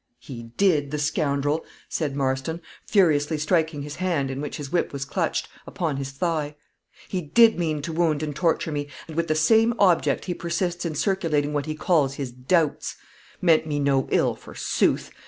"He 0.17 0.49
did 0.57 0.89
the 0.89 0.97
scoundrel!" 0.97 1.63
said 1.87 2.15
Marston, 2.15 2.59
furiously 2.87 3.37
striking 3.37 3.83
his 3.83 3.97
hand, 3.97 4.31
in 4.31 4.41
which 4.41 4.57
his 4.57 4.71
whip 4.71 4.91
was 4.91 5.05
clutched, 5.05 5.47
upon 5.67 5.97
his 5.97 6.09
thigh; 6.09 6.55
"he 7.07 7.21
did 7.21 7.59
mean 7.59 7.83
to 7.83 7.93
wound 7.93 8.23
and 8.23 8.35
torture 8.35 8.71
me; 8.71 8.87
and 9.07 9.15
with 9.15 9.27
the 9.27 9.35
same 9.35 9.75
object 9.77 10.25
he 10.25 10.33
persists 10.33 10.85
in 10.85 10.95
circulating 10.95 11.53
what 11.53 11.67
he 11.67 11.75
calls 11.75 12.15
his 12.15 12.31
doubts. 12.31 12.95
Meant 13.43 13.67
me 13.67 13.79
no 13.79 14.07
ill, 14.09 14.33
forsooth! 14.33 15.11